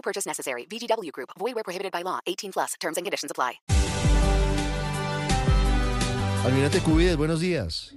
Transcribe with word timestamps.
No 0.00 0.02
purchase 0.02 0.26
necessary. 0.26 0.66
VGW 0.66 1.12
Group. 1.12 1.28
Void 1.38 1.54
where 1.54 1.62
prohibited 1.62 1.92
by 1.92 2.02
law. 2.02 2.20
18 2.26 2.52
plus. 2.52 2.74
Terms 2.80 2.96
and 2.96 3.04
conditions 3.04 3.30
apply. 3.30 3.60
Almirante 6.42 6.80
Cubides, 6.80 7.18
buenos 7.18 7.40
días. 7.40 7.94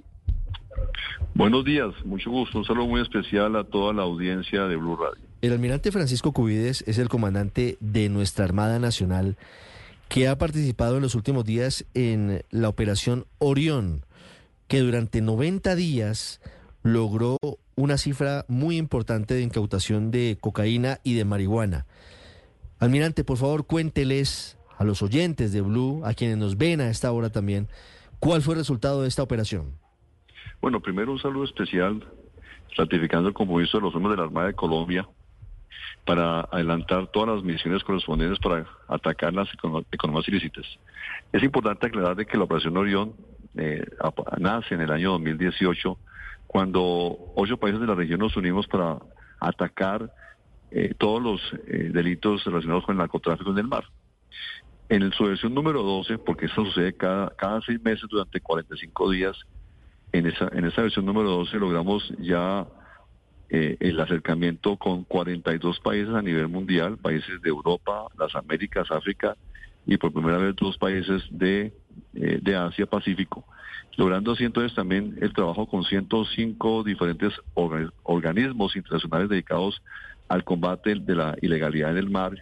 Buenos 1.34 1.64
días, 1.64 1.94
mucho 2.04 2.30
gusto. 2.30 2.58
Un 2.58 2.66
saludo 2.66 2.86
muy 2.86 3.00
especial 3.00 3.56
a 3.56 3.64
toda 3.64 3.94
la 3.94 4.02
audiencia 4.02 4.64
de 4.64 4.76
Blue 4.76 4.96
Radio. 4.96 5.24
El 5.40 5.52
almirante 5.52 5.90
Francisco 5.90 6.32
Cubides 6.32 6.84
es 6.86 6.98
el 6.98 7.08
comandante 7.08 7.78
de 7.80 8.10
nuestra 8.10 8.44
Armada 8.44 8.78
Nacional 8.78 9.38
que 10.08 10.28
ha 10.28 10.36
participado 10.36 10.96
en 10.96 11.02
los 11.02 11.14
últimos 11.14 11.46
días 11.46 11.86
en 11.94 12.44
la 12.50 12.68
operación 12.68 13.24
Orión, 13.38 14.04
que 14.68 14.80
durante 14.80 15.22
90 15.22 15.74
días 15.74 16.40
logró 16.84 17.38
una 17.74 17.98
cifra 17.98 18.44
muy 18.46 18.76
importante 18.76 19.34
de 19.34 19.42
incautación 19.42 20.12
de 20.12 20.38
cocaína 20.40 21.00
y 21.02 21.14
de 21.14 21.24
marihuana. 21.24 21.86
Almirante, 22.78 23.24
por 23.24 23.38
favor, 23.38 23.66
cuénteles 23.66 24.58
a 24.78 24.84
los 24.84 25.02
oyentes 25.02 25.52
de 25.52 25.62
Blue, 25.62 26.02
a 26.04 26.14
quienes 26.14 26.36
nos 26.36 26.58
ven 26.58 26.80
a 26.80 26.90
esta 26.90 27.10
hora 27.10 27.30
también, 27.30 27.68
cuál 28.20 28.42
fue 28.42 28.54
el 28.54 28.60
resultado 28.60 29.02
de 29.02 29.08
esta 29.08 29.22
operación. 29.22 29.72
Bueno, 30.60 30.80
primero 30.80 31.10
un 31.10 31.18
saludo 31.18 31.44
especial, 31.44 32.06
ratificando 32.76 33.28
el 33.28 33.34
compromiso 33.34 33.78
de 33.78 33.84
los 33.84 33.94
hombres 33.94 34.12
de 34.12 34.16
la 34.18 34.24
Armada 34.24 34.48
de 34.48 34.54
Colombia 34.54 35.08
para 36.04 36.40
adelantar 36.52 37.06
todas 37.06 37.36
las 37.36 37.44
misiones 37.44 37.82
correspondientes 37.82 38.38
para 38.40 38.66
atacar 38.88 39.32
las 39.32 39.48
economías 39.90 40.28
ilícitas. 40.28 40.66
Es 41.32 41.42
importante 41.42 41.86
aclarar 41.86 42.14
de 42.14 42.26
que 42.26 42.36
la 42.36 42.44
Operación 42.44 42.76
Orión 42.76 43.14
eh, 43.56 43.86
nace 44.38 44.74
en 44.74 44.82
el 44.82 44.92
año 44.92 45.12
2018, 45.12 45.98
cuando 46.54 47.32
ocho 47.34 47.56
países 47.56 47.80
de 47.80 47.86
la 47.88 47.96
región 47.96 48.20
nos 48.20 48.36
unimos 48.36 48.68
para 48.68 49.00
atacar 49.40 50.12
eh, 50.70 50.94
todos 50.96 51.20
los 51.20 51.40
eh, 51.66 51.90
delitos 51.92 52.44
relacionados 52.44 52.84
con 52.84 52.92
el 52.94 52.98
narcotráfico 52.98 53.50
en 53.50 53.58
el 53.58 53.66
mar. 53.66 53.82
En 54.88 55.10
su 55.10 55.24
versión 55.24 55.52
número 55.52 55.82
12, 55.82 56.18
porque 56.18 56.46
esto 56.46 56.64
sucede 56.64 56.92
cada, 56.92 57.30
cada 57.30 57.60
seis 57.62 57.82
meses 57.82 58.04
durante 58.08 58.40
45 58.40 59.10
días, 59.10 59.36
en 60.12 60.26
esa, 60.26 60.48
en 60.52 60.64
esa 60.66 60.82
versión 60.82 61.04
número 61.04 61.30
12 61.30 61.56
logramos 61.58 62.14
ya 62.20 62.68
eh, 63.50 63.76
el 63.80 63.98
acercamiento 63.98 64.76
con 64.76 65.02
42 65.02 65.80
países 65.80 66.14
a 66.14 66.22
nivel 66.22 66.46
mundial, 66.46 66.98
países 66.98 67.42
de 67.42 67.48
Europa, 67.48 68.06
las 68.16 68.32
Américas, 68.36 68.92
África 68.92 69.36
y 69.86 69.96
por 69.96 70.12
primera 70.12 70.38
vez 70.38 70.54
dos 70.54 70.78
países 70.78 71.20
de, 71.30 71.74
de 72.12 72.54
Asia 72.54 72.86
Pacífico, 72.86 73.44
logrando 73.96 74.32
así 74.32 74.44
entonces 74.44 74.74
también 74.74 75.16
el 75.20 75.32
trabajo 75.32 75.66
con 75.66 75.84
105 75.84 76.84
diferentes 76.84 77.32
organismos 78.02 78.76
internacionales 78.76 79.28
dedicados 79.28 79.80
al 80.28 80.44
combate 80.44 80.94
de 80.96 81.14
la 81.14 81.36
ilegalidad 81.40 81.90
en 81.92 81.98
el 81.98 82.10
mar. 82.10 82.32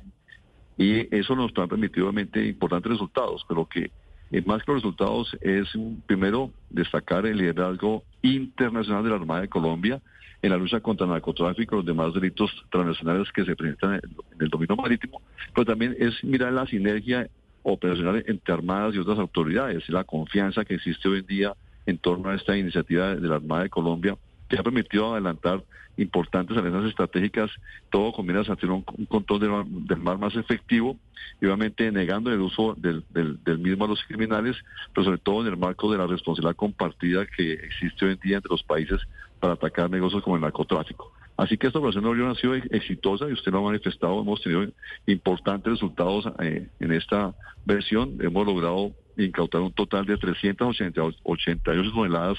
Y 0.78 1.14
eso 1.14 1.36
nos 1.36 1.52
ha 1.56 1.66
permitido 1.66 2.06
obviamente 2.06 2.46
importantes 2.46 2.92
resultados, 2.92 3.44
pero 3.48 3.66
que 3.66 3.90
eh, 4.30 4.42
más 4.46 4.62
que 4.62 4.72
los 4.72 4.82
resultados 4.82 5.36
es 5.40 5.68
primero 6.06 6.50
destacar 6.70 7.26
el 7.26 7.36
liderazgo 7.36 8.02
internacional 8.22 9.04
de 9.04 9.10
la 9.10 9.16
Armada 9.16 9.42
de 9.42 9.48
Colombia, 9.48 10.00
en 10.40 10.50
la 10.50 10.56
lucha 10.56 10.80
contra 10.80 11.06
el 11.06 11.12
narcotráfico 11.12 11.76
y 11.76 11.78
los 11.78 11.86
demás 11.86 12.12
delitos 12.14 12.50
transnacionales 12.70 13.30
que 13.30 13.44
se 13.44 13.54
presentan 13.54 13.94
en 13.94 14.00
el 14.40 14.48
dominio 14.48 14.74
marítimo, 14.74 15.22
pero 15.54 15.64
también 15.64 15.94
es 15.98 16.22
mirar 16.24 16.52
la 16.52 16.66
sinergia 16.66 17.28
operacional 17.62 18.24
entre 18.26 18.54
armadas 18.54 18.94
y 18.94 18.98
otras 18.98 19.18
autoridades, 19.18 19.88
la 19.88 20.04
confianza 20.04 20.64
que 20.64 20.74
existe 20.74 21.08
hoy 21.08 21.20
en 21.20 21.26
día 21.26 21.54
en 21.86 21.98
torno 21.98 22.30
a 22.30 22.34
esta 22.34 22.56
iniciativa 22.56 23.14
de 23.14 23.28
la 23.28 23.36
Armada 23.36 23.64
de 23.64 23.70
Colombia, 23.70 24.16
que 24.48 24.56
ha 24.58 24.62
permitido 24.62 25.12
adelantar 25.12 25.62
importantes 25.96 26.56
alianzas 26.56 26.86
estratégicas, 26.86 27.50
todo 27.90 28.12
combina 28.12 28.40
a 28.40 28.52
hacer 28.52 28.70
un, 28.70 28.82
control 28.82 29.40
del 29.86 29.98
mar, 29.98 30.18
más 30.18 30.34
efectivo 30.36 30.96
y 31.40 31.46
obviamente 31.46 31.90
negando 31.92 32.32
el 32.32 32.40
uso 32.40 32.74
del, 32.76 33.04
del, 33.10 33.58
mismo 33.58 33.84
a 33.84 33.88
los 33.88 34.02
criminales, 34.04 34.56
pero 34.94 35.04
sobre 35.04 35.18
todo 35.18 35.42
en 35.42 35.48
el 35.48 35.56
marco 35.56 35.90
de 35.92 35.98
la 35.98 36.06
responsabilidad 36.06 36.56
compartida 36.56 37.26
que 37.26 37.52
existe 37.52 38.06
hoy 38.06 38.12
en 38.12 38.20
día 38.20 38.36
entre 38.36 38.50
los 38.50 38.62
países 38.62 39.00
para 39.38 39.54
atacar 39.54 39.90
negocios 39.90 40.22
como 40.22 40.36
el 40.36 40.42
narcotráfico. 40.42 41.12
Así 41.42 41.58
que 41.58 41.66
esta 41.66 41.80
operación 41.80 42.04
Orión 42.06 42.30
ha 42.30 42.36
sido 42.36 42.54
exitosa 42.54 43.28
y 43.28 43.32
usted 43.32 43.50
lo 43.50 43.58
ha 43.58 43.62
manifestado. 43.62 44.20
Hemos 44.20 44.40
tenido 44.40 44.64
importantes 45.08 45.72
resultados 45.72 46.24
eh, 46.38 46.68
en 46.78 46.92
esta 46.92 47.34
versión. 47.64 48.16
Hemos 48.20 48.46
logrado 48.46 48.92
incautar 49.16 49.60
un 49.60 49.72
total 49.72 50.06
de 50.06 50.16
388 50.18 51.92
toneladas 51.92 52.38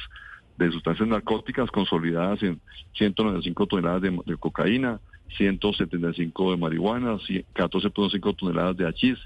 de 0.58 0.72
sustancias 0.72 1.09
narcóticas 1.09 1.69
consolidadas 1.69 2.41
en 2.44 2.62
195 2.94 3.68
toneladas 3.68 4.03
de, 4.03 4.38
cocaína, 4.38 5.02
175 5.35 6.52
de 6.52 6.58
marihuana, 6.58 7.18
14.5 7.18 8.35
toneladas 8.38 8.78
de 8.78 8.88
hachís, 8.88 9.20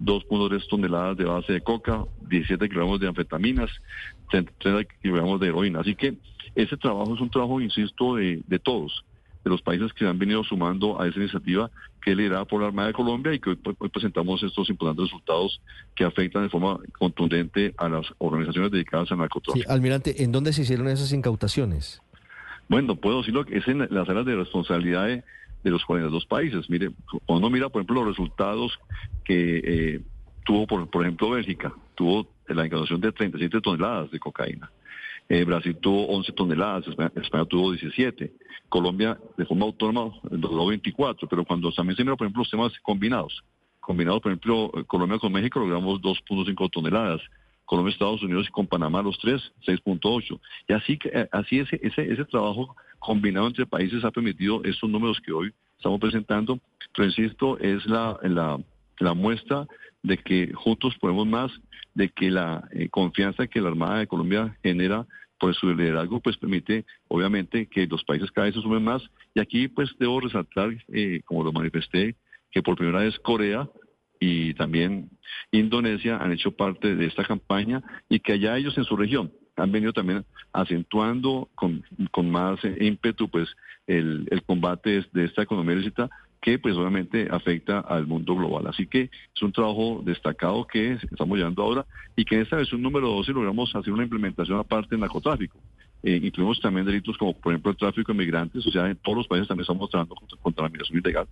2.3 0.00 0.68
toneladas 0.70 1.18
de 1.18 1.24
base 1.24 1.52
de 1.52 1.60
coca, 1.60 2.02
17 2.30 2.66
kilogramos 2.66 2.98
de 2.98 3.08
anfetaminas, 3.08 3.70
30 4.30 4.84
kilogramos 5.02 5.38
de 5.38 5.48
heroína. 5.48 5.80
Así 5.80 5.94
que 5.94 6.16
ese 6.54 6.78
trabajo 6.78 7.14
es 7.14 7.20
un 7.20 7.28
trabajo, 7.28 7.60
insisto, 7.60 8.16
de, 8.16 8.40
de 8.46 8.58
todos, 8.58 9.04
de 9.48 9.52
los 9.52 9.62
países 9.62 9.92
que 9.94 10.06
han 10.06 10.18
venido 10.18 10.44
sumando 10.44 11.00
a 11.00 11.08
esa 11.08 11.18
iniciativa 11.18 11.70
que 12.02 12.14
liderada 12.14 12.44
por 12.44 12.60
la 12.60 12.68
Armada 12.68 12.88
de 12.88 12.94
Colombia 12.94 13.32
y 13.32 13.40
que 13.40 13.50
hoy, 13.50 13.88
presentamos 13.88 14.42
estos 14.42 14.68
importantes 14.68 15.06
resultados 15.06 15.60
que 15.96 16.04
afectan 16.04 16.42
de 16.42 16.48
forma 16.50 16.78
contundente 16.98 17.74
a 17.78 17.88
las 17.88 18.06
organizaciones 18.18 18.70
dedicadas 18.70 19.10
al 19.10 19.18
narcotráfico. 19.18 19.66
Sí, 19.66 19.72
almirante, 19.72 20.22
¿en 20.22 20.32
dónde 20.32 20.52
se 20.52 20.62
hicieron 20.62 20.88
esas 20.88 21.12
incautaciones? 21.12 22.02
Bueno, 22.68 22.96
puedo 22.96 23.18
decirlo 23.18 23.44
que 23.44 23.58
es 23.58 23.66
en 23.66 23.78
las 23.90 24.08
áreas 24.08 24.26
de 24.26 24.36
responsabilidad 24.36 25.06
de, 25.06 25.24
los 25.70 25.84
42 25.84 26.26
países. 26.26 26.68
Mire, 26.70 26.90
cuando 27.26 27.46
uno 27.46 27.50
mira, 27.50 27.68
por 27.68 27.80
ejemplo, 27.80 28.04
los 28.04 28.16
resultados 28.16 28.78
que 29.24 29.60
eh, 29.64 30.00
tuvo, 30.44 30.66
por, 30.66 30.88
por 30.88 31.02
ejemplo, 31.02 31.30
Bélgica, 31.30 31.72
tuvo 31.94 32.28
la 32.46 32.66
incautación 32.66 33.00
de 33.00 33.12
37 33.12 33.60
toneladas 33.60 34.10
de 34.10 34.18
cocaína. 34.18 34.70
Eh, 35.28 35.44
Brasil 35.44 35.76
tuvo 35.76 36.06
11 36.06 36.32
toneladas, 36.32 36.86
España, 36.86 37.44
tuvo 37.44 37.72
17. 37.72 38.32
Colombia 38.68 39.18
de 39.36 39.44
forma 39.44 39.66
autónoma 39.66 40.14
logró 40.30 40.66
24, 40.66 41.28
pero 41.28 41.44
cuando 41.44 41.70
también 41.72 41.96
se 41.96 42.04
mira, 42.04 42.16
por 42.16 42.26
ejemplo, 42.26 42.42
los 42.42 42.50
temas 42.50 42.72
combinados, 42.80 43.42
combinados, 43.80 44.22
por 44.22 44.32
ejemplo, 44.32 44.72
eh, 44.74 44.84
Colombia 44.86 45.18
con 45.18 45.32
México 45.32 45.60
logramos 45.60 46.00
2.5 46.00 46.70
toneladas, 46.70 47.20
Colombia, 47.66 47.92
Estados 47.92 48.22
Unidos 48.22 48.46
y 48.48 48.52
con 48.52 48.66
Panamá 48.66 49.02
los 49.02 49.18
tres, 49.18 49.42
6.8. 49.66 50.40
Y 50.68 50.72
así, 50.72 50.98
eh, 51.04 51.28
así 51.30 51.58
ese, 51.58 51.78
ese, 51.82 52.10
ese 52.10 52.24
trabajo 52.24 52.74
combinado 52.98 53.46
entre 53.46 53.66
países 53.66 54.04
ha 54.04 54.10
permitido 54.10 54.62
estos 54.64 54.88
números 54.88 55.20
que 55.20 55.32
hoy 55.32 55.52
estamos 55.76 56.00
presentando, 56.00 56.58
pero 56.94 57.06
insisto, 57.06 57.58
es 57.58 57.84
la, 57.86 58.18
la, 58.22 58.58
la 58.98 59.14
muestra 59.14 59.66
de 60.08 60.16
que 60.16 60.52
juntos 60.54 60.96
podemos 60.98 61.26
más, 61.26 61.52
de 61.94 62.08
que 62.08 62.30
la 62.30 62.66
eh, 62.72 62.88
confianza 62.88 63.46
que 63.46 63.60
la 63.60 63.68
Armada 63.68 63.98
de 63.98 64.06
Colombia 64.06 64.56
genera 64.62 65.06
por 65.38 65.54
su 65.54 65.72
liderazgo, 65.72 66.20
pues 66.20 66.36
permite 66.38 66.84
obviamente 67.08 67.66
que 67.66 67.86
los 67.86 68.02
países 68.04 68.30
cada 68.32 68.46
vez 68.46 68.54
se 68.54 68.62
sumen 68.62 68.82
más. 68.82 69.02
Y 69.34 69.40
aquí 69.40 69.68
pues 69.68 69.90
debo 69.98 70.18
resaltar, 70.20 70.70
eh, 70.88 71.20
como 71.26 71.44
lo 71.44 71.52
manifesté, 71.52 72.16
que 72.50 72.62
por 72.62 72.76
primera 72.76 73.00
vez 73.00 73.18
Corea 73.18 73.68
y 74.18 74.54
también 74.54 75.10
Indonesia 75.52 76.16
han 76.16 76.32
hecho 76.32 76.52
parte 76.52 76.96
de 76.96 77.06
esta 77.06 77.24
campaña 77.24 77.82
y 78.08 78.18
que 78.18 78.32
allá 78.32 78.56
ellos 78.56 78.76
en 78.78 78.84
su 78.84 78.96
región 78.96 79.30
han 79.56 79.70
venido 79.70 79.92
también 79.92 80.24
acentuando 80.52 81.50
con, 81.54 81.84
con 82.10 82.30
más 82.30 82.58
ímpetu 82.80 83.28
pues 83.28 83.48
el, 83.86 84.26
el 84.30 84.42
combate 84.44 85.04
de 85.12 85.24
esta 85.24 85.42
economía 85.42 85.74
ilícita 85.74 86.08
que 86.40 86.58
pues 86.58 86.76
obviamente 86.76 87.28
afecta 87.30 87.80
al 87.80 88.06
mundo 88.06 88.34
global. 88.34 88.66
Así 88.66 88.86
que 88.86 89.10
es 89.34 89.42
un 89.42 89.52
trabajo 89.52 90.02
destacado 90.04 90.66
que 90.66 90.92
estamos 91.10 91.36
llevando 91.36 91.62
ahora 91.62 91.86
y 92.16 92.24
que 92.24 92.36
en 92.36 92.42
esta 92.42 92.56
versión 92.56 92.82
número 92.82 93.08
12 93.08 93.32
logramos 93.32 93.74
hacer 93.74 93.92
una 93.92 94.04
implementación 94.04 94.58
aparte 94.58 94.90
del 94.90 95.00
narcotráfico. 95.00 95.58
Eh, 96.02 96.20
incluimos 96.22 96.60
también 96.60 96.86
delitos 96.86 97.16
como 97.18 97.32
por 97.32 97.52
ejemplo 97.52 97.72
el 97.72 97.76
tráfico 97.76 98.12
de 98.12 98.18
migrantes, 98.18 98.64
o 98.64 98.70
sea, 98.70 98.88
en 98.88 98.96
todos 98.96 99.18
los 99.18 99.26
países 99.26 99.48
también 99.48 99.62
estamos 99.62 99.90
trabajando 99.90 100.14
contra, 100.40 100.62
la 100.62 100.68
migración 100.68 100.98
ilegal. 100.98 101.26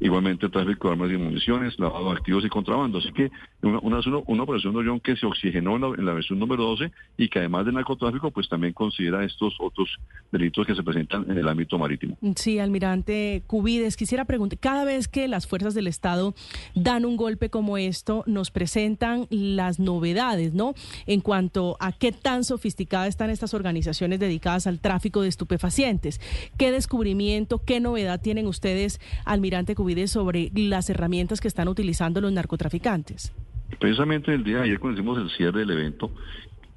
Igualmente 0.00 0.48
tráfico 0.48 0.88
de 0.88 0.94
armas 0.94 1.10
y 1.10 1.16
municiones, 1.16 1.78
lavado 1.78 2.10
activos 2.10 2.44
y 2.44 2.48
contrabando. 2.48 2.98
Así 2.98 3.12
que 3.12 3.30
una, 3.62 3.80
una, 3.80 4.00
una 4.26 4.42
operación 4.42 4.72
de 4.74 4.78
Orión 4.80 5.00
que 5.00 5.16
se 5.16 5.26
oxigenó 5.26 5.76
en 5.76 5.82
la, 5.82 5.88
en 5.88 6.06
la, 6.06 6.12
versión 6.12 6.38
número 6.38 6.64
12 6.64 6.92
y 7.16 7.28
que 7.28 7.40
además 7.40 7.66
del 7.66 7.74
narcotráfico, 7.74 8.30
pues 8.30 8.48
también 8.48 8.72
considera 8.72 9.24
estos 9.24 9.54
otros 9.58 9.88
delitos 10.30 10.66
que 10.66 10.74
se 10.74 10.82
presentan 10.82 11.28
en 11.28 11.38
el 11.38 11.48
ámbito 11.48 11.78
marítimo. 11.78 12.16
Sí, 12.36 12.58
almirante 12.58 13.42
Cubides, 13.46 13.96
quisiera 13.96 14.24
preguntar, 14.24 14.58
cada 14.58 14.84
vez 14.84 15.08
que 15.08 15.26
las 15.26 15.46
fuerzas 15.46 15.74
del 15.74 15.86
Estado 15.86 16.34
dan 16.74 17.04
un 17.04 17.16
golpe 17.16 17.50
como 17.50 17.76
esto, 17.78 18.22
nos 18.26 18.50
presentan 18.50 19.26
las 19.30 19.80
novedades, 19.80 20.54
¿no? 20.54 20.74
En 21.06 21.20
cuanto 21.20 21.76
a 21.80 21.92
qué 21.92 22.12
tan 22.12 22.44
sofisticadas 22.44 23.08
están 23.08 23.30
estas 23.30 23.54
organizaciones 23.54 24.20
dedicadas 24.20 24.66
al 24.66 24.78
tráfico 24.78 25.22
de 25.22 25.28
estupefacientes. 25.28 26.20
¿Qué 26.56 26.70
descubrimiento, 26.70 27.60
qué 27.64 27.80
novedad 27.80 28.20
tienen 28.20 28.46
ustedes, 28.46 29.00
almirante 29.24 29.74
Cubides? 29.74 29.87
Sobre 30.06 30.50
las 30.54 30.90
herramientas 30.90 31.40
que 31.40 31.48
están 31.48 31.66
utilizando 31.66 32.20
los 32.20 32.30
narcotraficantes. 32.30 33.32
Precisamente 33.80 34.34
el 34.34 34.44
día 34.44 34.58
de 34.58 34.64
ayer 34.64 34.78
cuando 34.78 35.00
hicimos 35.00 35.18
el 35.18 35.30
cierre 35.30 35.60
del 35.60 35.70
evento, 35.70 36.10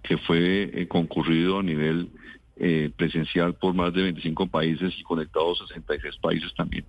que 0.01 0.17
fue 0.17 0.71
eh, 0.73 0.87
concurrido 0.87 1.59
a 1.59 1.63
nivel 1.63 2.09
eh, 2.57 2.89
presencial 2.95 3.53
por 3.55 3.73
más 3.73 3.93
de 3.93 4.03
25 4.03 4.47
países 4.47 4.93
y 4.97 5.03
conectados 5.03 5.61
a 5.61 5.67
66 5.67 6.17
países 6.21 6.53
también, 6.55 6.85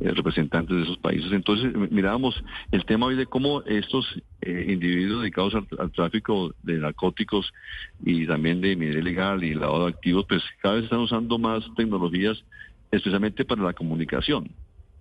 eh, 0.00 0.10
representantes 0.10 0.76
de 0.76 0.82
esos 0.82 0.98
países. 0.98 1.32
Entonces 1.32 1.74
mirábamos 1.90 2.42
el 2.70 2.84
tema 2.84 3.06
hoy 3.06 3.16
de 3.16 3.26
cómo 3.26 3.62
estos 3.62 4.06
individuos 4.44 5.22
dedicados 5.22 5.54
al, 5.54 5.66
al, 5.78 5.90
tráfico 5.90 6.54
de 6.62 6.78
narcóticos 6.78 7.52
y 8.04 8.26
también 8.26 8.60
de 8.60 8.76
minería 8.76 9.00
ilegal 9.00 9.42
y 9.42 9.54
lavado 9.54 9.86
de 9.86 9.92
activos, 9.92 10.26
pues 10.28 10.42
cada 10.60 10.74
vez 10.74 10.84
están 10.84 11.00
usando 11.00 11.38
más 11.38 11.64
tecnologías, 11.76 12.42
especialmente 12.90 13.44
para 13.44 13.62
la 13.62 13.72
comunicación 13.72 14.50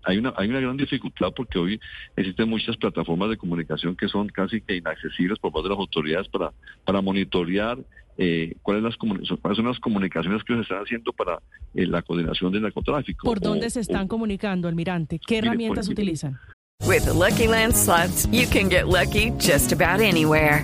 hay 0.04 0.18
una, 0.18 0.34
hay 0.38 0.50
una 0.50 0.60
gran 0.60 0.78
dificultad 0.78 1.32
porque 1.36 1.60
hoy 1.60 1.80
existen 2.16 2.50
muchas 2.50 2.78
plataformas 2.78 3.30
de 3.30 3.38
comunicación 3.38 3.96
que 3.96 4.08
son 4.08 4.28
casi 4.28 4.62
que 4.62 4.78
inaccesibles 4.78 5.40
por 5.40 5.52
parte 5.52 5.68
de 5.68 5.76
las 5.76 5.80
autoridades 5.80 6.28
para, 6.30 6.52
para 6.86 7.02
monitorear 7.02 7.78
eh, 8.18 8.56
cuáles, 8.62 8.84
las 8.84 8.98
cuáles 8.98 9.28
son 9.28 9.66
las 9.66 9.80
comunicaciones 9.80 10.44
que 10.44 10.54
se 10.56 10.62
están 10.62 10.84
haciendo 10.84 11.14
para 11.14 11.40
eh, 11.74 11.88
la 11.88 12.02
coordinación 12.02 12.52
del 12.52 12.64
narcotráfico. 12.64 13.26
¿Por 13.26 13.40
dónde 13.40 13.70
se 13.70 13.80
están 13.80 14.08
comunicando, 14.08 14.68
almirante? 14.68 15.20
¿Qué 15.26 15.38
herramientas 15.40 15.88
utilizan? 15.88 16.38
With 16.86 17.06
Lucky 17.08 17.48
Land 17.48 17.76
slots, 17.76 18.28
you 18.32 18.48
can 18.48 18.70
get 18.70 18.88
lucky 18.88 19.32
just 19.40 19.72
about 19.72 20.02
anywhere. 20.02 20.64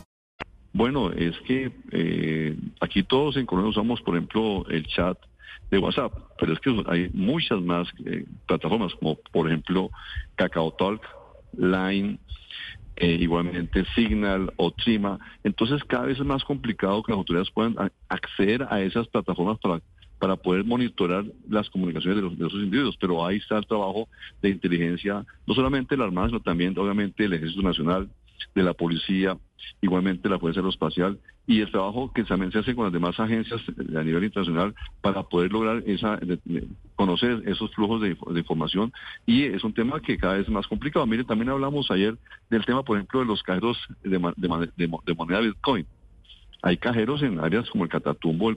Bueno, 0.73 1.11
es 1.11 1.37
que 1.41 1.71
eh, 1.91 2.55
aquí 2.79 3.03
todos 3.03 3.35
en 3.37 3.45
Colombia 3.45 3.71
usamos, 3.71 4.01
por 4.01 4.15
ejemplo, 4.15 4.65
el 4.69 4.85
chat 4.87 5.17
de 5.69 5.77
WhatsApp, 5.77 6.13
pero 6.39 6.53
es 6.53 6.59
que 6.59 6.83
hay 6.87 7.09
muchas 7.13 7.61
más 7.61 7.87
eh, 8.05 8.25
plataformas, 8.47 8.93
como 8.95 9.15
por 9.31 9.47
ejemplo 9.47 9.91
Kakao 10.35 10.71
Talk, 10.71 11.01
Line, 11.57 12.19
eh, 12.95 13.17
igualmente 13.19 13.85
Signal 13.95 14.53
o 14.57 14.71
Trima. 14.71 15.19
Entonces 15.43 15.83
cada 15.85 16.05
vez 16.05 16.19
es 16.19 16.25
más 16.25 16.43
complicado 16.43 17.03
que 17.03 17.11
las 17.11 17.19
autoridades 17.19 17.51
puedan 17.51 17.75
acceder 18.09 18.65
a 18.69 18.81
esas 18.81 19.07
plataformas 19.07 19.59
para 19.59 19.81
para 20.21 20.35
poder 20.35 20.63
monitorar 20.63 21.25
las 21.49 21.67
comunicaciones 21.71 22.17
de, 22.17 22.21
los, 22.21 22.37
de 22.37 22.45
esos 22.45 22.61
individuos. 22.61 22.95
Pero 23.01 23.25
ahí 23.25 23.37
está 23.37 23.57
el 23.57 23.65
trabajo 23.65 24.07
de 24.39 24.49
inteligencia, 24.49 25.25
no 25.47 25.55
solamente 25.55 25.97
la 25.97 26.03
Armada, 26.05 26.27
sino 26.27 26.39
también, 26.39 26.77
obviamente, 26.77 27.23
del 27.23 27.33
Ejército 27.33 27.63
Nacional, 27.63 28.07
de 28.55 28.63
la 28.63 28.73
Policía, 28.73 29.37
igualmente 29.81 30.29
la 30.29 30.39
Fuerza 30.39 30.59
Aeroespacial 30.59 31.19
y 31.47 31.61
el 31.61 31.71
trabajo 31.71 32.11
que 32.13 32.23
también 32.23 32.51
se 32.51 32.59
hace 32.59 32.75
con 32.75 32.85
las 32.85 32.93
demás 32.93 33.19
agencias 33.19 33.61
a 33.69 34.03
nivel 34.03 34.23
internacional 34.23 34.73
para 35.01 35.23
poder 35.23 35.51
lograr 35.51 35.83
esa 35.85 36.19
conocer 36.95 37.43
esos 37.45 37.73
flujos 37.73 38.01
de, 38.01 38.15
información 38.35 38.93
y 39.25 39.43
es 39.43 39.63
un 39.63 39.73
tema 39.73 39.99
que 39.99 40.17
cada 40.17 40.35
vez 40.35 40.43
es 40.43 40.49
más 40.49 40.67
complicado. 40.67 41.05
Mire, 41.05 41.23
también 41.23 41.49
hablamos 41.49 41.89
ayer 41.91 42.15
del 42.49 42.65
tema, 42.65 42.83
por 42.83 42.97
ejemplo, 42.97 43.21
de 43.21 43.25
los 43.25 43.41
cajeros 43.43 43.77
de, 44.03 44.19
de 45.05 45.15
moneda 45.15 45.39
Bitcoin. 45.39 45.85
Hay 46.63 46.77
cajeros 46.77 47.23
en 47.23 47.39
áreas 47.39 47.69
como 47.69 47.83
el 47.85 47.89
Catatumbo, 47.89 48.53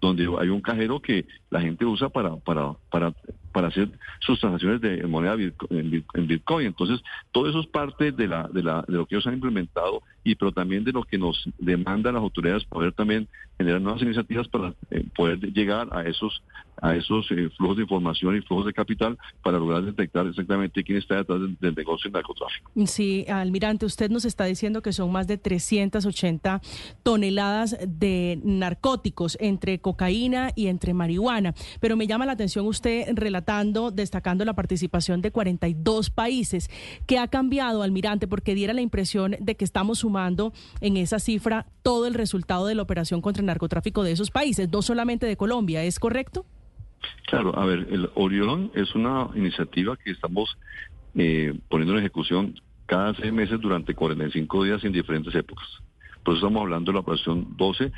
donde 0.00 0.28
hay 0.40 0.48
un 0.48 0.62
cajero 0.62 1.00
que 1.00 1.26
la 1.50 1.60
gente 1.60 1.84
usa 1.84 2.08
para, 2.08 2.36
para, 2.36 2.72
para, 2.90 3.12
para 3.56 3.68
hacer 3.68 3.88
sus 4.18 4.38
transacciones 4.38 4.82
de 4.82 5.02
moneda 5.06 5.34
en 5.70 6.26
Bitcoin. 6.28 6.66
Entonces, 6.66 7.00
todo 7.32 7.48
eso 7.48 7.60
es 7.60 7.66
parte 7.68 8.12
de, 8.12 8.28
la, 8.28 8.46
de, 8.52 8.62
la, 8.62 8.84
de 8.86 8.92
lo 8.98 9.06
que 9.06 9.14
ellos 9.14 9.26
han 9.26 9.32
implementado 9.32 10.02
y 10.26 10.34
pero 10.34 10.50
también 10.50 10.82
de 10.82 10.90
lo 10.90 11.04
que 11.04 11.16
nos 11.16 11.48
demandan 11.56 12.14
las 12.14 12.22
autoridades 12.22 12.64
poder 12.64 12.92
también 12.92 13.28
generar 13.56 13.80
nuevas 13.80 14.02
iniciativas 14.02 14.48
para 14.48 14.74
eh, 14.90 15.04
poder 15.14 15.38
llegar 15.38 15.88
a 15.92 16.02
esos 16.02 16.42
a 16.82 16.94
esos 16.94 17.26
eh, 17.30 17.48
flujos 17.56 17.76
de 17.78 17.84
información 17.84 18.36
y 18.36 18.42
flujos 18.42 18.66
de 18.66 18.74
capital 18.74 19.16
para 19.42 19.58
lograr 19.58 19.82
detectar 19.82 20.26
exactamente 20.26 20.84
quién 20.84 20.98
está 20.98 21.16
detrás 21.16 21.40
del, 21.40 21.74
negocio 21.74 22.10
del 22.10 22.12
narcotráfico. 22.12 22.70
Sí, 22.84 23.24
almirante, 23.28 23.86
usted 23.86 24.10
nos 24.10 24.26
está 24.26 24.44
diciendo 24.44 24.82
que 24.82 24.92
son 24.92 25.10
más 25.10 25.26
de 25.26 25.38
380 25.38 26.60
toneladas 27.02 27.78
de 27.86 28.40
narcóticos 28.44 29.38
entre 29.40 29.78
cocaína 29.78 30.50
y 30.54 30.66
entre 30.66 30.92
marihuana, 30.92 31.54
pero 31.80 31.96
me 31.96 32.06
llama 32.06 32.26
la 32.26 32.32
atención 32.32 32.66
usted 32.66 33.08
relatando, 33.14 33.90
destacando 33.90 34.44
la 34.44 34.52
participación 34.52 35.22
de 35.22 35.30
42 35.30 36.10
países. 36.10 36.68
¿Qué 37.06 37.18
ha 37.18 37.28
cambiado, 37.28 37.82
almirante? 37.82 38.28
Porque 38.28 38.54
diera 38.54 38.74
la 38.74 38.82
impresión 38.82 39.36
de 39.40 39.54
que 39.54 39.64
estamos 39.64 40.00
sumando 40.00 40.15
en 40.80 40.96
esa 40.96 41.18
cifra 41.18 41.66
todo 41.82 42.06
el 42.06 42.14
resultado 42.14 42.66
de 42.66 42.74
la 42.74 42.82
operación 42.82 43.20
contra 43.20 43.40
el 43.40 43.46
narcotráfico 43.46 44.02
de 44.02 44.12
esos 44.12 44.30
países, 44.30 44.70
no 44.70 44.82
solamente 44.82 45.26
de 45.26 45.36
Colombia, 45.36 45.84
¿es 45.84 45.98
correcto? 45.98 46.44
Claro, 47.26 47.58
a 47.58 47.64
ver, 47.64 47.86
el 47.90 48.10
Orión 48.14 48.70
es 48.74 48.94
una 48.94 49.28
iniciativa 49.34 49.96
que 49.96 50.10
estamos 50.10 50.56
eh, 51.14 51.54
poniendo 51.68 51.94
en 51.94 52.00
ejecución 52.00 52.54
cada 52.86 53.14
seis 53.14 53.32
meses 53.32 53.60
durante 53.60 53.94
45 53.94 54.64
días 54.64 54.84
en 54.84 54.92
diferentes 54.92 55.34
épocas. 55.34 55.66
Por 56.24 56.34
eso 56.34 56.46
estamos 56.46 56.62
hablando 56.62 56.90
de 56.90 56.94
la 56.94 57.00
operación 57.00 57.56
12, 57.56 57.92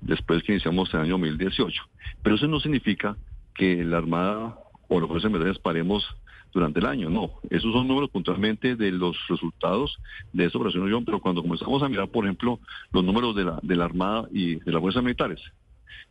después 0.00 0.42
que 0.42 0.52
iniciamos 0.52 0.92
el 0.94 1.00
año 1.00 1.18
2018. 1.18 1.82
Pero 2.22 2.36
eso 2.36 2.46
no 2.48 2.60
significa 2.60 3.16
que 3.54 3.84
la 3.84 3.98
Armada 3.98 4.58
o 4.88 4.98
los 5.00 5.08
fuerzas 5.08 5.30
militares 5.30 5.58
paremos 5.58 6.04
durante 6.52 6.80
el 6.80 6.86
año, 6.86 7.10
no. 7.10 7.30
Esos 7.48 7.72
son 7.72 7.86
números 7.86 8.10
puntualmente 8.10 8.76
de 8.76 8.92
los 8.92 9.16
resultados 9.28 9.96
de 10.32 10.46
esa 10.46 10.58
operación 10.58 10.84
Orión, 10.84 11.04
pero 11.04 11.20
cuando 11.20 11.42
comenzamos 11.42 11.82
a 11.82 11.88
mirar, 11.88 12.08
por 12.08 12.24
ejemplo, 12.24 12.58
los 12.92 13.04
números 13.04 13.36
de 13.36 13.44
la, 13.44 13.60
de 13.62 13.76
la 13.76 13.84
Armada 13.84 14.28
y 14.32 14.56
de 14.56 14.72
las 14.72 14.80
fuerzas 14.80 15.02
militares, 15.02 15.40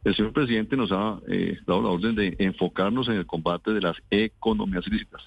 el 0.04 0.16
señor 0.16 0.32
presidente 0.32 0.78
nos 0.78 0.92
ha 0.92 1.20
eh, 1.28 1.58
dado 1.68 1.82
la 1.82 1.90
orden 1.90 2.16
de 2.16 2.36
enfocarnos 2.40 3.08
en 3.10 3.16
el 3.16 3.26
combate 3.26 3.72
de 3.72 3.82
las 3.82 3.98
economías 4.10 4.88
ilícitas, 4.88 5.22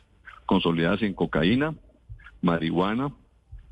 consolidadas 0.46 1.02
en 1.02 1.12
cocaína, 1.12 1.74
marihuana, 2.40 3.12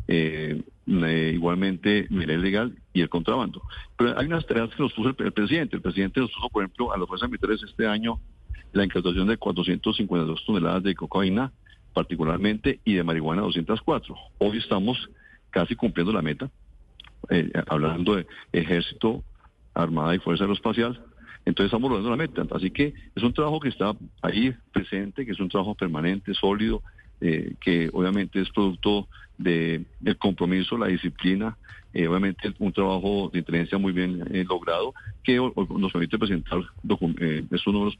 eh, 0.08 0.62
eh, 0.86 1.32
igualmente 1.34 2.06
minería 2.10 2.36
ilegal 2.36 2.76
y 2.92 3.00
el 3.00 3.08
contrabando. 3.08 3.62
Pero 3.96 4.18
hay 4.18 4.26
unas 4.26 4.46
tareas 4.46 4.70
que 4.74 4.82
nos 4.82 4.92
puso 4.92 5.08
el, 5.08 5.32
presidente. 5.32 5.76
El 5.76 5.82
presidente 5.82 6.20
nos 6.20 6.30
puso, 6.32 6.48
por 6.50 6.64
ejemplo, 6.64 6.92
a 6.92 6.98
las 6.98 7.08
fuerzas 7.08 7.30
militares 7.30 7.62
este 7.62 7.86
año 7.86 8.20
la 8.72 8.84
incautación 8.84 9.26
de 9.28 9.36
452 9.36 10.44
toneladas 10.44 10.82
de 10.82 10.94
cocaína, 10.94 11.52
particularmente, 11.92 12.80
y 12.84 12.94
de 12.94 13.02
marihuana 13.02 13.42
204. 13.42 14.14
Hoy 14.38 14.58
estamos 14.58 15.10
casi 15.50 15.74
cumpliendo 15.74 16.12
la 16.12 16.22
meta, 16.22 16.50
hablando 17.68 18.16
de 18.16 18.26
ejército, 18.52 19.22
Armada 19.74 20.14
y 20.14 20.18
Fuerza 20.18 20.44
Aeroespacial. 20.44 21.00
Entonces 21.44 21.66
estamos 21.66 21.90
logrando 21.90 22.10
la 22.10 22.16
meta. 22.16 22.42
Así 22.54 22.70
que 22.70 22.94
es 23.14 23.22
un 23.22 23.32
trabajo 23.32 23.60
que 23.60 23.68
está 23.70 23.94
ahí 24.22 24.54
presente, 24.72 25.24
que 25.24 25.32
es 25.32 25.40
un 25.40 25.48
trabajo 25.48 25.74
permanente, 25.74 26.34
sólido, 26.34 26.82
eh, 27.20 27.54
que 27.60 27.90
obviamente 27.92 28.40
es 28.40 28.50
producto 28.50 29.08
de, 29.38 29.84
del 30.00 30.16
compromiso, 30.16 30.76
la 30.76 30.86
disciplina, 30.86 31.56
eh, 31.92 32.06
obviamente 32.06 32.52
un 32.58 32.72
trabajo 32.72 33.30
de 33.32 33.40
inteligencia 33.40 33.78
muy 33.78 33.92
bien 33.92 34.22
eh, 34.30 34.44
logrado 34.48 34.94
que 35.24 35.36
nos 35.36 35.92
permite 35.92 36.18
presentar 36.18 36.60
estos 37.50 37.74
números 37.74 37.96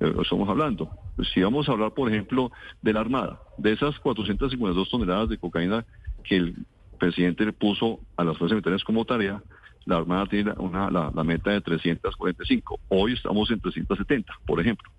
que 0.00 0.22
estamos 0.22 0.48
hablando. 0.48 0.90
Si 1.32 1.42
vamos 1.42 1.68
a 1.68 1.72
hablar, 1.72 1.92
por 1.92 2.08
ejemplo, 2.08 2.50
de 2.82 2.92
la 2.92 3.00
Armada, 3.00 3.40
de 3.58 3.72
esas 3.72 3.98
452 4.00 4.90
toneladas 4.90 5.28
de 5.28 5.38
cocaína 5.38 5.84
que 6.24 6.36
el 6.36 6.54
presidente 6.98 7.44
le 7.44 7.52
puso 7.52 8.00
a 8.16 8.24
las 8.24 8.36
fuerzas 8.38 8.56
militares 8.56 8.82
como 8.82 9.04
tarea, 9.04 9.42
la 9.84 9.96
Armada 9.96 10.26
tiene 10.26 10.52
una, 10.56 10.90
la, 10.90 11.24
meta 11.24 11.50
de 11.50 11.60
345. 11.60 12.80
Hoy 12.88 13.12
estamos 13.12 13.50
en 13.50 13.60
370, 13.60 14.32
por 14.46 14.60
ejemplo. 14.60 14.90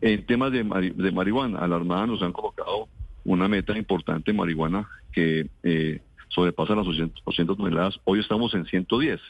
En 0.00 0.24
temas 0.26 0.50
de, 0.52 0.64
marihuana, 0.64 1.58
a 1.58 1.68
la 1.68 1.76
Armada 1.76 2.06
nos 2.06 2.22
han 2.22 2.32
colocado 2.32 2.88
una 3.24 3.48
meta 3.48 3.76
importante 3.76 4.30
en 4.30 4.36
marihuana 4.36 4.88
que 5.12 5.48
eh, 5.62 6.00
sobrepasa 6.28 6.74
las 6.74 6.86
800 6.86 7.56
toneladas, 7.56 8.00
hoy 8.04 8.20
estamos 8.20 8.54
en 8.54 8.64
110. 8.64 9.20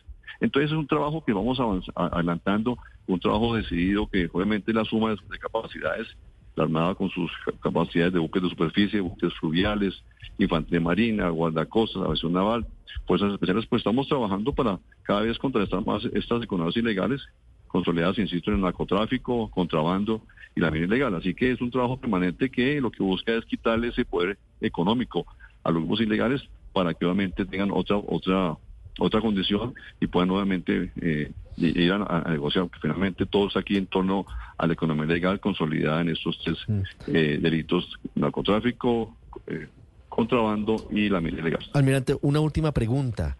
Entonces 0.40 0.70
es 0.70 0.76
un 0.76 0.86
trabajo 0.86 1.24
que 1.24 1.32
vamos 1.32 1.58
adelantando, 1.94 2.78
un 3.06 3.20
trabajo 3.20 3.56
decidido 3.56 4.06
que 4.06 4.28
obviamente 4.32 4.72
la 4.72 4.84
suma 4.84 5.10
de, 5.10 5.38
capacidades, 5.38 6.06
la 6.54 6.64
Armada 6.64 6.94
con 6.94 7.10
sus 7.10 7.30
capacidades 7.60 8.12
de 8.12 8.18
buques 8.18 8.42
de 8.42 8.50
superficie, 8.50 9.00
buques 9.00 9.32
fluviales, 9.34 10.02
infantería 10.38 10.80
marina, 10.80 11.28
guardacostas, 11.30 12.02
aviación 12.02 12.32
naval, 12.32 12.66
fuerzas 13.06 13.32
especiales, 13.32 13.66
pues 13.66 13.80
estamos 13.80 14.06
trabajando 14.08 14.52
para 14.52 14.78
cada 15.02 15.22
vez 15.22 15.38
contrarrestar 15.38 15.84
más 15.84 16.04
estas 16.12 16.42
economías 16.42 16.76
ilegales 16.76 17.22
consolidadas, 17.68 18.18
insisto, 18.18 18.50
en 18.50 18.56
el 18.56 18.62
narcotráfico, 18.62 19.50
contrabando 19.50 20.22
y 20.54 20.60
la 20.60 20.70
mina 20.70 20.84
ilegal. 20.84 21.14
Así 21.14 21.34
que 21.34 21.52
es 21.52 21.60
un 21.60 21.70
trabajo 21.70 21.98
permanente 21.98 22.50
que 22.50 22.80
lo 22.80 22.90
que 22.90 23.02
busca 23.02 23.32
es 23.32 23.44
quitarle 23.46 23.88
ese 23.88 24.04
poder 24.04 24.38
económico 24.60 25.24
a 25.64 25.70
los 25.70 25.80
grupos 25.80 26.02
ilegales 26.02 26.42
para 26.72 26.92
que 26.94 27.06
obviamente 27.06 27.46
tengan 27.46 27.70
otra 27.70 27.96
otra 27.96 28.56
otra 28.98 29.20
condición 29.20 29.74
y 30.00 30.06
puedan 30.06 30.28
nuevamente 30.28 30.92
eh, 31.00 31.32
ir 31.56 31.92
a, 31.92 32.24
negociar, 32.28 32.64
porque 32.64 32.80
finalmente 32.80 33.26
todos 33.26 33.56
aquí 33.56 33.76
en 33.76 33.86
torno 33.86 34.26
a 34.58 34.66
la 34.66 34.72
economía 34.72 35.06
legal 35.06 35.40
consolidada 35.40 36.00
en 36.00 36.10
estos 36.10 36.38
tres 36.44 36.58
mm. 36.66 36.82
eh, 37.08 37.38
delitos, 37.40 37.98
narcotráfico, 38.14 39.16
eh, 39.46 39.68
contrabando 40.08 40.88
y 40.90 41.08
la 41.08 41.20
mina 41.20 41.40
ilegal. 41.40 41.64
Almirante, 41.74 42.16
una 42.20 42.40
última 42.40 42.72
pregunta 42.72 43.36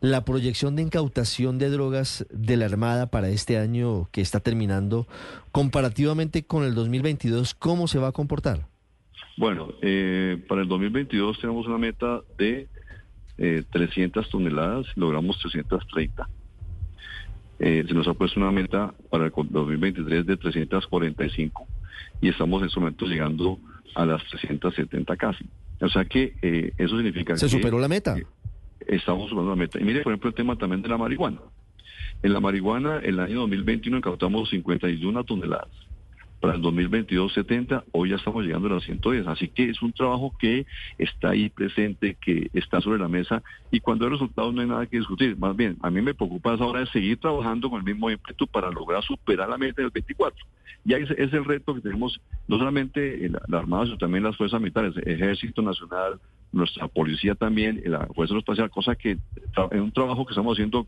la 0.00 0.24
proyección 0.24 0.76
de 0.76 0.82
incautación 0.82 1.58
de 1.58 1.68
drogas 1.68 2.26
de 2.30 2.56
la 2.56 2.64
Armada 2.64 3.10
para 3.10 3.28
este 3.28 3.58
año 3.58 4.08
que 4.12 4.22
está 4.22 4.40
terminando, 4.40 5.06
comparativamente 5.52 6.44
con 6.44 6.64
el 6.64 6.74
2022, 6.74 7.54
¿cómo 7.54 7.86
se 7.86 7.98
va 7.98 8.08
a 8.08 8.12
comportar? 8.12 8.66
Bueno, 9.36 9.68
eh, 9.82 10.42
para 10.48 10.62
el 10.62 10.68
2022 10.68 11.40
tenemos 11.40 11.66
una 11.66 11.78
meta 11.78 12.22
de 12.38 12.68
300 13.70 14.26
eh, 14.26 14.28
toneladas, 14.30 14.86
logramos 14.96 15.38
330. 15.38 16.28
Eh, 17.58 17.84
se 17.86 17.94
nos 17.94 18.08
ha 18.08 18.14
puesto 18.14 18.40
una 18.40 18.50
meta 18.50 18.94
para 19.10 19.26
el 19.26 19.32
2023 19.32 20.26
de 20.26 20.36
345 20.36 21.66
y 22.20 22.28
estamos 22.28 22.62
en 22.62 22.68
este 22.68 22.80
momento 22.80 23.06
llegando 23.06 23.58
a 23.94 24.06
las 24.06 24.22
370 24.24 25.16
casi. 25.16 25.44
O 25.80 25.88
sea 25.88 26.04
que 26.04 26.34
eso 26.76 26.96
significa 26.96 27.36
¿Se 27.36 27.48
superó 27.48 27.78
la 27.78 27.88
meta? 27.88 28.16
estamos 28.86 29.28
superando 29.28 29.50
la 29.50 29.56
meta. 29.56 29.80
Y 29.80 29.84
mire, 29.84 30.02
por 30.02 30.12
ejemplo, 30.12 30.28
el 30.28 30.34
tema 30.34 30.56
también 30.56 30.82
de 30.82 30.88
la 30.88 30.98
marihuana. 30.98 31.40
En 32.22 32.32
la 32.32 32.40
marihuana, 32.40 32.98
el 32.98 33.18
año 33.20 33.40
2021 33.40 33.98
incautamos 33.98 34.50
51 34.50 35.24
toneladas. 35.24 35.68
Para 36.40 36.54
el 36.54 36.62
2022, 36.62 37.34
70. 37.34 37.84
Hoy 37.92 38.10
ya 38.10 38.16
estamos 38.16 38.44
llegando 38.44 38.68
a 38.68 38.72
las 38.72 38.84
110. 38.84 39.26
Así 39.26 39.48
que 39.48 39.68
es 39.68 39.82
un 39.82 39.92
trabajo 39.92 40.34
que 40.38 40.66
está 40.96 41.30
ahí 41.30 41.50
presente, 41.50 42.16
que 42.20 42.50
está 42.54 42.80
sobre 42.80 42.98
la 42.98 43.08
mesa. 43.08 43.42
Y 43.70 43.80
cuando 43.80 44.06
hay 44.06 44.12
resultados 44.12 44.54
no 44.54 44.62
hay 44.62 44.66
nada 44.66 44.86
que 44.86 44.98
discutir. 44.98 45.36
Más 45.36 45.54
bien, 45.54 45.76
a 45.82 45.90
mí 45.90 46.00
me 46.00 46.14
preocupa 46.14 46.54
ahora 46.54 46.80
de 46.80 46.86
seguir 46.86 47.18
trabajando 47.18 47.68
con 47.68 47.80
el 47.80 47.84
mismo 47.84 48.10
ímpetu 48.10 48.46
para 48.46 48.70
lograr 48.70 49.02
superar 49.02 49.48
la 49.50 49.58
meta 49.58 49.82
del 49.82 49.90
24. 49.90 50.46
Y 50.86 50.94
ahí 50.94 51.02
es, 51.02 51.32
el 51.32 51.44
reto 51.44 51.74
que 51.74 51.82
tenemos, 51.82 52.18
no 52.48 52.56
solamente 52.56 53.28
la, 53.28 53.42
la 53.46 53.58
Armada, 53.58 53.84
sino 53.84 53.98
también 53.98 54.24
las 54.24 54.36
fuerzas 54.36 54.60
militares, 54.60 54.94
Ejército 55.04 55.60
Nacional, 55.60 56.18
nuestra 56.52 56.88
policía 56.88 57.34
también, 57.34 57.80
la 57.84 58.06
Fuerza 58.08 58.36
Espacial, 58.36 58.70
cosa 58.70 58.94
que 58.94 59.18
en 59.70 59.80
un 59.80 59.92
trabajo 59.92 60.26
que 60.26 60.32
estamos 60.32 60.56
haciendo 60.56 60.86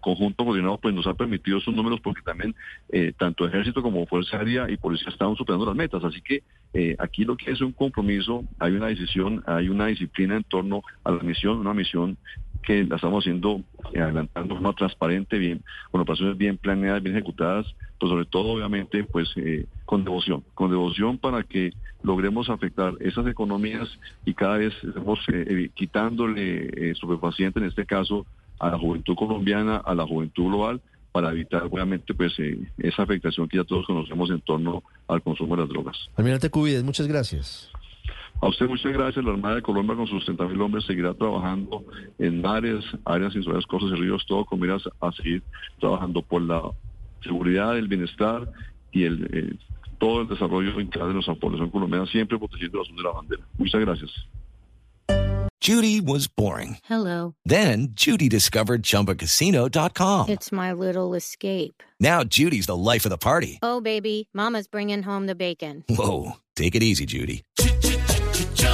conjunto 0.00 0.44
coordinado, 0.44 0.78
pues 0.78 0.94
nos 0.94 1.06
ha 1.06 1.14
permitido 1.14 1.58
esos 1.58 1.74
números 1.74 2.00
porque 2.00 2.22
también 2.22 2.54
eh, 2.88 3.12
tanto 3.16 3.46
Ejército 3.46 3.82
como 3.82 4.06
Fuerza 4.06 4.38
Aérea 4.38 4.70
y 4.70 4.76
Policía 4.76 5.08
están 5.08 5.36
superando 5.36 5.66
las 5.66 5.76
metas. 5.76 6.02
Así 6.02 6.20
que 6.22 6.42
eh, 6.72 6.96
aquí 6.98 7.24
lo 7.24 7.36
que 7.36 7.50
es 7.50 7.60
un 7.60 7.72
compromiso, 7.72 8.44
hay 8.58 8.72
una 8.72 8.86
decisión, 8.86 9.42
hay 9.46 9.68
una 9.68 9.86
disciplina 9.86 10.36
en 10.36 10.44
torno 10.44 10.82
a 11.04 11.10
la 11.12 11.22
misión, 11.22 11.58
una 11.58 11.74
misión 11.74 12.16
que 12.66 12.84
la 12.84 12.96
estamos 12.96 13.22
haciendo 13.22 13.62
eh, 13.94 14.00
adelantando 14.00 14.54
de 14.54 14.60
forma 14.60 14.72
transparente, 14.74 15.38
bien, 15.38 15.62
con 15.92 16.00
operaciones 16.00 16.36
bien 16.36 16.58
planeadas, 16.58 17.02
bien 17.02 17.14
ejecutadas, 17.14 17.64
pero 17.98 18.10
sobre 18.10 18.26
todo, 18.26 18.48
obviamente, 18.48 19.04
pues 19.04 19.28
eh, 19.36 19.66
con 19.86 20.04
devoción, 20.04 20.42
con 20.52 20.70
devoción 20.70 21.16
para 21.16 21.44
que 21.44 21.70
logremos 22.02 22.50
afectar 22.50 22.94
esas 23.00 23.26
economías 23.28 23.88
y 24.24 24.34
cada 24.34 24.58
vez 24.58 24.74
estemos 24.82 25.20
eh, 25.32 25.70
quitándole 25.74 26.92
paciente 27.20 27.60
en 27.60 27.66
este 27.66 27.86
caso, 27.86 28.26
a 28.58 28.70
la 28.70 28.78
juventud 28.78 29.14
colombiana, 29.14 29.76
a 29.76 29.94
la 29.94 30.04
juventud 30.04 30.46
global, 30.46 30.80
para 31.12 31.30
evitar 31.30 31.62
obviamente 31.62 32.14
pues 32.14 32.34
esa 32.78 33.02
afectación 33.02 33.48
que 33.48 33.58
ya 33.58 33.64
todos 33.64 33.86
conocemos 33.86 34.28
en 34.30 34.40
torno 34.40 34.82
al 35.06 35.22
consumo 35.22 35.54
de 35.54 35.62
las 35.62 35.70
drogas. 35.70 35.96
Almirante 36.16 36.50
Cubides, 36.50 36.82
muchas 36.82 37.06
gracias. 37.06 37.70
A 38.40 38.48
usted 38.48 38.68
muchas 38.68 38.92
gracias. 38.92 39.24
La 39.24 39.32
Armada 39.32 39.56
de 39.56 39.62
Colombia 39.62 39.96
con 39.96 40.06
sus 40.06 40.20
60 40.20 40.46
mil 40.48 40.60
hombres 40.60 40.84
seguirá 40.84 41.14
trabajando 41.14 41.84
en 42.18 42.42
mares, 42.42 42.84
áreas 43.04 43.34
insulares, 43.34 43.66
costas 43.66 43.90
y 43.92 43.94
ríos, 44.02 44.24
todo 44.26 44.44
con 44.44 44.60
miras 44.60 44.82
a 45.00 45.12
seguir 45.12 45.42
trabajando 45.80 46.22
por 46.22 46.42
la 46.42 46.62
seguridad, 47.22 47.76
el 47.76 47.88
bienestar 47.88 48.50
y 48.92 49.04
el 49.04 49.28
eh, 49.32 49.56
todo 49.98 50.22
el 50.22 50.28
desarrollo 50.28 50.78
integral 50.78 51.08
de 51.08 51.14
nuestra 51.14 51.34
población 51.34 51.70
colombiana, 51.70 52.06
siempre 52.06 52.38
protegiendo 52.38 52.78
la 52.78 52.84
azul 52.84 52.96
de 52.96 53.02
la 53.02 53.10
bandera. 53.10 53.42
Muchas 53.56 53.80
gracias. 53.80 54.10
Judy 55.66 56.00
was 56.00 56.28
boring. 56.28 56.76
Hello. 56.84 57.34
Then 57.44 57.88
Judy 57.92 58.28
discovered 58.28 58.82
ChumbaCasino.com. 58.84 60.28
It's 60.28 60.52
my 60.52 60.72
little 60.72 61.14
escape. 61.14 61.82
Now 61.98 62.22
Judy's 62.22 62.66
the 62.66 62.76
life 62.76 63.04
of 63.04 63.10
the 63.10 63.18
party. 63.18 63.58
Oh, 63.62 63.80
baby, 63.80 64.28
mama's 64.32 64.68
bringing 64.68 65.02
home 65.02 65.26
the 65.26 65.34
bacon. 65.34 65.82
Whoa, 65.88 66.36
take 66.54 66.76
it 66.76 66.84
easy, 66.84 67.04
Judy. 67.04 67.42